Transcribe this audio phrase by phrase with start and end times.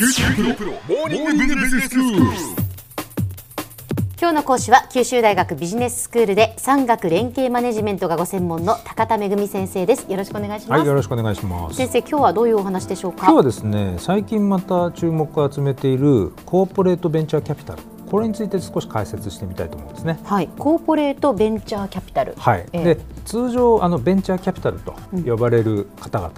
[0.00, 2.20] 九州大学モーニングビジネススクール。
[4.18, 11.76] 今日の講師は九州大学ビジネススクールで産学連携マネジメントがご専門の高田恵先生ですよろしくお願いします、はい、よろしくお願いします。
[11.76, 13.26] 先生今日はどういうお話でしょうか？
[13.26, 17.82] 今日はですね、最近また注目を集めているコーポレートベンチャーキャピタル。
[18.10, 20.18] これについて少し解説してみたいと思うんですね。
[20.24, 22.66] はい、コーポレートベンチャーキャピタルはい。
[22.72, 24.96] ええで、通常あのベンチャーキャピタルと
[25.26, 26.32] 呼ばれる方々、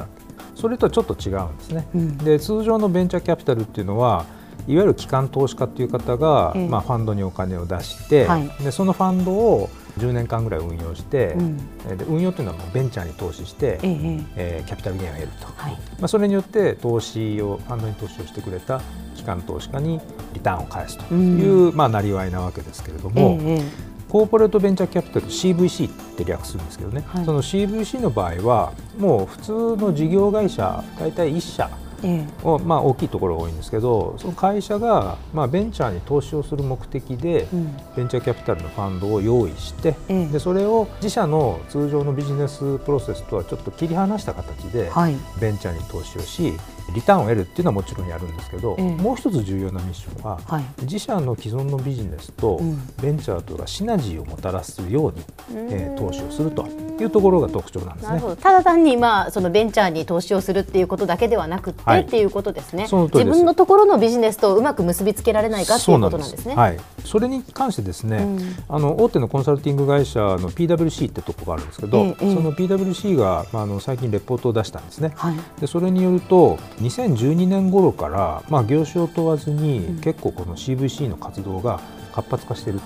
[0.63, 1.89] それとはちょっと違うんですね。
[1.93, 2.19] うん。
[2.19, 4.25] で、通常のベンチャーキャピタルっていうのは。
[4.69, 6.69] いわゆる機関投資家という方が、ええ。
[6.69, 8.49] まあ、ファンドにお金を出して、はい。
[8.63, 11.59] でそのファンドを10年間ぐらい運用して、うん。
[11.91, 15.73] えで運用というのはもうベンチャーに投資して、えええーキャピタルゲインを得ると、はい。
[15.99, 18.81] まあ、それによって投資をファンドに投資をしてくれた
[19.17, 20.01] 機関投資家に
[20.33, 27.25] リターンを返すという、まあ、なりわいなわけですけれども、ええコーポレートベンチャーキャピタル CVC って略するんですけどね、はい。
[27.25, 31.71] その CVC の場合はもう普通の事業会社大体1社
[32.03, 32.47] ええ。
[32.47, 37.75] を、まあ、大きいところが多いんですけどその会社が、まあ、ベンチャーに投資をする目的で、うん。
[37.97, 40.27] ベンチャーキャピタルのファンドを用意して、ええ。
[40.27, 45.17] でそれを自社の通常のビジネスプロセスとはちょっと切り離した形で、はい。
[45.41, 46.53] ベンチャーに投資をし
[46.95, 48.85] リターンを得るっていうのはもちろんやるんですけど、ええ。
[48.97, 50.65] もう一つ重要なミッションは、はい。
[50.83, 58.23] 自社の既存のビジネスとうんベンチャーとがシナジーをもたらすように、うんえー投資をするというところが特徴なんですね。
[58.41, 62.03] ただ単にまあそのベンチャーに投資をするっていうことだけではなくって、はい。
[62.03, 62.85] っていうことですね。
[62.85, 66.55] 自分のところのビジネスとうまく結びつけられないかっていうことなんですね。
[66.55, 68.39] はい、それに関してですね、うん。
[68.69, 72.35] あの大手のコンサルティング会社の PwC ってとこがあるんですけど、ええええ。
[72.35, 75.13] その PwC が、まあ、あの最近レポートを出したんですね。
[75.17, 75.37] はい。
[75.61, 80.01] でそれによると2012年頃から、まあ、業種を問わずに、うん。
[80.01, 81.81] 結構この CVC の活動が
[82.13, 82.81] 活発化している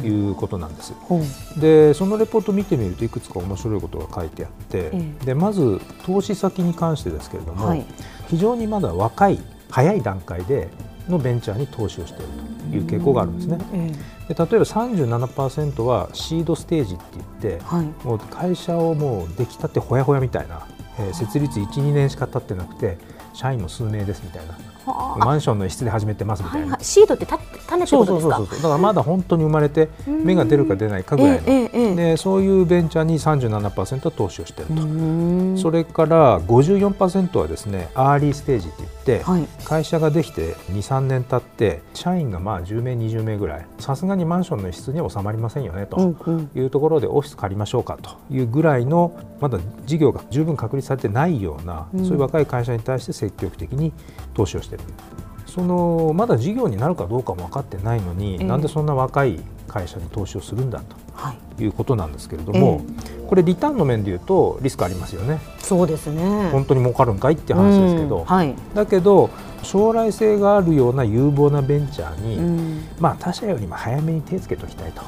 [0.00, 0.92] ということなんです。
[0.92, 1.20] ほ
[1.56, 1.60] う。
[1.60, 4.90] でそのレポートを見てみるといくつか面白いことが書いてあって、え
[5.22, 5.24] え。
[5.26, 7.84] でまず投資先に関してですけれども、はい。
[8.28, 10.68] 非常にまだ若い早い段階で
[11.08, 13.58] のベンチャーに投資をしているという傾向があるんですね。
[13.72, 13.92] え
[14.28, 18.06] で例えば37%はシードステージって言ってえはい。
[18.06, 20.66] もう会社をもう出来たてほやほやみたいな、
[20.98, 22.98] えー設立1、2年しか経ってなくて
[23.32, 24.54] 社員も数名ですみたいな。
[24.86, 25.24] はあ。
[25.24, 26.60] マンションの一室で始めてますみたな。
[26.60, 26.84] はいいはい。
[26.84, 27.38] シードってた
[27.78, 28.36] 種ってそうことですか？
[28.36, 35.58] そうそうそうだからまだ本当に生まれて芽が出るか出ないかぐらいの、ええでそういうベンチャーに37%は投資をしていると、うん。
[35.58, 39.46] それから54%はですねアーリーステージって言って、はい。
[39.64, 43.66] 会社ができて23年経って社員がまあ10名20名ぐらい。
[43.78, 46.14] さすがにマンションの一室には収まりませんよねと。
[46.54, 52.04] いうところでオフィス借りましょうかというぐらいのまだ事業が十分確立されてないような、うん。
[52.04, 53.92] そういう若い会社に対して積極的に
[54.34, 54.84] 投資をしている
[55.54, 58.44] そのまだ事業になるかどうかも分かってないのに、ええ。
[58.44, 59.38] なんでそんな若い
[59.68, 60.82] 会社に投資をするんだ
[61.14, 61.56] はい。
[61.56, 62.80] ということなんですけれども、
[63.28, 65.40] これリターンの面でいうとリスクありますよね。
[65.60, 66.50] そうですね。
[66.50, 68.54] 本当に儲かるんかいって話ですけど、うんはい。
[68.74, 69.30] だけど
[69.62, 72.84] 将来性があるような有望なベンチャーに、うん。
[72.98, 75.02] まあ、他社よりも早めに手つけておきたいと。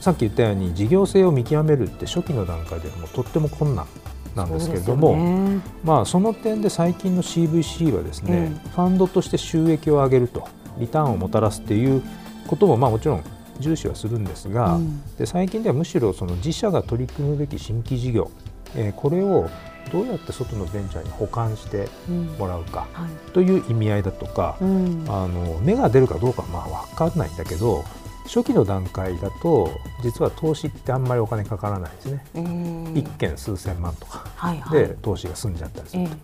[0.00, 3.86] さっき言ったように事業性を見極めるって初期の段階でもとっても困難
[4.34, 5.60] なんですけれどもね。
[5.84, 10.48] まあ、その点で最近の CVC はですね、えファンドとして収益を上げると
[10.78, 12.02] リターンをもたらすっていう
[12.46, 13.24] ことも、まあ、もちろん
[13.60, 15.02] 重視はするんですが、うん。
[15.16, 18.30] で最近ではむしろその自社が取り組むべき新規事業、
[18.74, 19.48] えーこれを
[19.90, 22.26] どうやって外のベンチャーに保管してうん。
[22.38, 23.32] もらうかはい。
[23.32, 25.04] という意味合いだとか、うん。
[25.08, 27.84] あの芽が出るかどうかはまあ分かんないんだけど
[28.24, 29.70] 初期の段階だと
[30.02, 34.26] 実は投資ってあんまりお金かからないですね、うん一件数千万とか。
[34.36, 34.80] はいはい。
[34.80, 36.16] で投資が済んじゃったりするえと、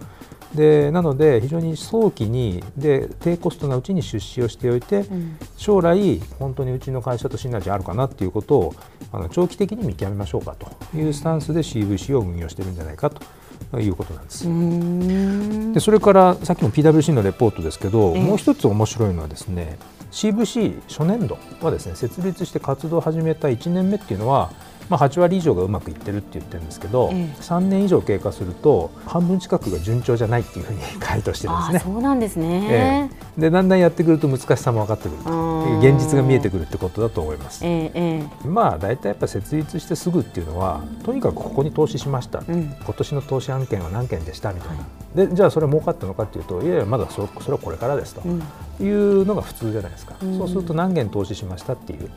[0.55, 5.39] でなので非常に早期にで低コストなうちに出資をしておいてえうん。
[5.57, 8.75] 将来本当にうちの会社とシナジーあるかなっていうことを
[9.13, 14.49] あの長期的に見極めましょうかというスタンスで CVC を運用してるんじゃないかということなんです。
[14.49, 15.73] うん。
[15.73, 18.23] でそれからさっきの PwC のレポートですけど、ええ。
[18.23, 19.79] もう一つ面白いのはですね
[20.11, 24.51] CVC 初年度はですね設立して活動を始めた1年目っていうのは、
[24.89, 27.35] まあ、8割以上がうまくいってるって言ってるんですけど、ええ。
[27.41, 31.93] 3年以上経過すると半分近くが順調じゃないっていうふうに回答してるんあですね。
[31.93, 33.11] そうなんですえね。
[33.37, 35.23] えでだんだんやってくると難しさも分かってくる。
[35.23, 37.65] と現実が見えてくるってことだと思います。
[37.65, 42.75] えええまあ大体やっぱ設立してすぐっていうのはとにかくここに投資しました、うん。
[42.85, 44.77] 今年の投資案件は何件でしたみたい
[45.15, 48.43] な、でじゃあそれ儲かったのかっていうといやいやまだそそれはこれからですとえうん。
[48.87, 50.39] いうのが普通じゃないですか、うん。
[50.39, 52.11] そうすると何件投資しましたっていう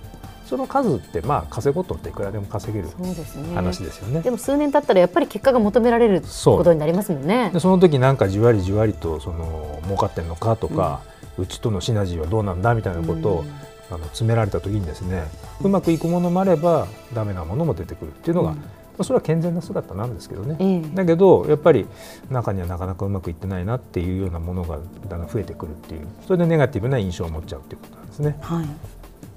[0.51, 3.55] その数ってまあ稼ごうとっていくらでも稼げるそうですね。
[3.55, 4.19] 話ですよね。
[4.19, 7.51] でも数年経ったらやっぱり結果が求められることになりますもんね。
[7.53, 11.03] でその時なんかじわりじわりとその儲かってるのかとか、
[11.37, 13.51] うちとのシナジーはどうなんだみたいなことを、うん。
[13.93, 15.23] あの詰められた時にですね
[15.61, 18.53] うまくいくものもあればダメなものも出てくるっていうのが、う
[19.01, 19.03] ん。
[19.05, 20.81] それは健全な姿なんですけどね、ええ。
[20.95, 21.87] だけどやっぱり
[22.29, 28.37] 中にはなかなかうまくいってないなっていうようなものがだんだん増えてくるっていうそれでネガティブな印象を持っちゃうっていうことなんですね。
[28.41, 28.67] はい。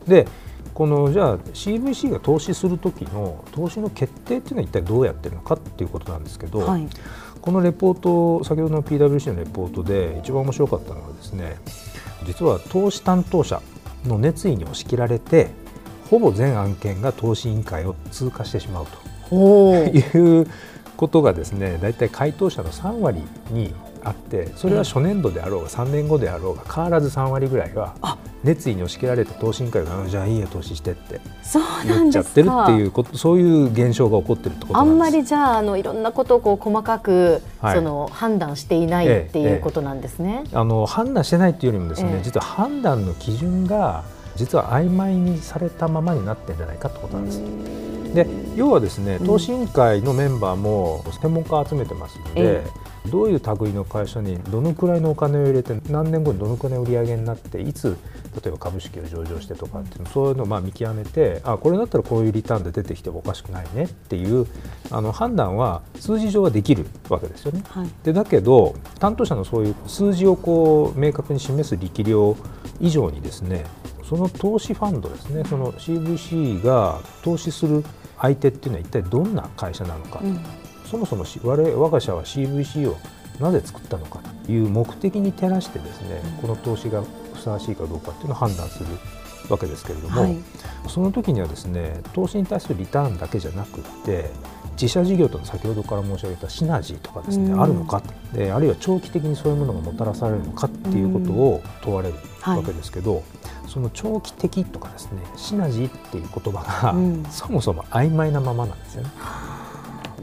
[0.08, 0.26] で
[0.74, 6.88] このじゃあ CVC が投資する時の投資の決定っていうのは一体どうやってるのかっていうことなんですけど、はい。
[7.40, 11.56] このレポート先ほどの PwC のレポートで一番面白かったのはですね
[12.24, 13.60] 実は投資担当者
[14.06, 15.50] の熱意に押し切られて
[16.08, 18.86] ほぼ全案件が投資委員会を通過してしまう
[19.28, 20.46] ほという
[20.96, 23.74] ことがですね大体回答者の3割に
[24.04, 28.18] あってそれは初年度であろうが3年後であろうが変わらず3割ぐらいはあ。
[28.44, 34.96] 熱意に押し切られて投資委員会があじゃあいいや投資してってそうな言っちゃってるってかいうことそういう現象が起こってるってことあなんです。
[34.96, 37.76] んまりじゃああのいろんなことをこう細かく、はい。
[37.76, 40.44] その判断していないっていうことなんですね。
[40.52, 42.20] あの判断してないっていうよりもですね、ええ。
[42.22, 44.04] 実は判断の基準が
[44.36, 47.40] 実は曖昧にされたままになってるんじゃないかってことなんです。
[48.14, 52.66] で要はですね投資委員会のメンバーも専門家を集めてますので、え
[53.10, 57.96] どういう類の会社にどのくらいのお金を入れて何年後にどのくらいの売り上げになっていつ
[58.42, 64.46] 例えば株式を上場してとかっていうのそういうのをまあ見極めてあこれだったらこういうリターンで出てきてもおかしくないねっていう
[64.90, 67.62] あの判断は数字上はできるわけですよね。
[67.68, 67.88] はい。
[68.02, 72.36] でだけど担当者のそういう数字をこう明確に示す力量
[72.80, 73.64] 以上にですね
[74.02, 77.84] その投資ファンドですねその CVC が投資する
[78.18, 80.40] 相手っていうのは一体どんな会社なのか、うん
[80.84, 82.96] そもそもし我々我が社は CVC を
[83.40, 87.02] なぜ作ったのかという目的に照らしてですねこの投資が
[87.34, 88.86] ふさわしいかどうかっていうのを判断する
[89.48, 90.36] わけですけれども、はい。
[90.88, 94.30] その時にはですね投資に対するリターンだけじゃなくって
[94.72, 97.62] 自社事業との先ほどから申し上げたシナジーとかですね、うん。
[97.62, 98.02] あるのか
[98.32, 103.22] であるいは長期的にそういうものがもたらされるのかっていうことを問われるはいわけですけど、
[103.66, 107.24] その長期的とかですねシナジーっていう言葉が、うん。
[107.30, 109.10] そもそも曖昧なままなんですよね。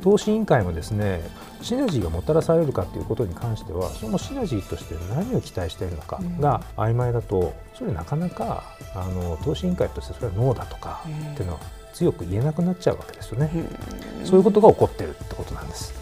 [0.02, 1.22] 投資委員会もですね
[1.62, 8.64] シナジーがもたらされるかということに関してはそのシナジーとして何を期待しているのかが曖昧だとそれなかなか
[8.96, 11.60] あの投資委員会としてそれはノーだとかうんっていうのは
[11.94, 13.52] 強く言えなくなっちゃうわけですよね。
[14.24, 15.94] そういうことが起こってるってことなんです。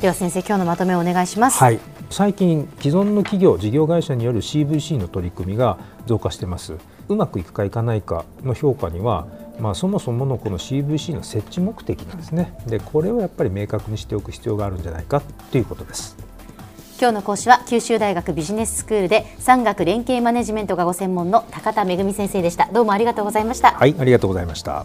[0.00, 1.58] では先生今日のまとめをお願いします。
[1.58, 1.78] はい、
[2.08, 6.74] 最近既存の企業事業会社による CVC の取り組みが増加してます
[7.08, 9.26] うまくいくかいかないかの評価には
[9.60, 12.54] まあ、そもそものこの CVC の設置目的なんですね。
[12.66, 16.16] でこれをやっぱり明確にしておく必要があるんじゃないかということです。
[17.00, 22.68] 今日の講師は九州大学ビジネススクールで産学連携マネジメントがご専門の高田恵先生でした。
[22.72, 24.84] どうもありがとうございました、はいありがとうございました